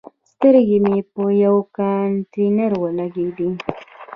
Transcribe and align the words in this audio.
سترګې 0.31 0.77
مې 0.85 0.97
په 1.13 1.23
یوه 1.43 1.61
کانتینر 1.77 2.71
ولګېدي. 2.81 3.49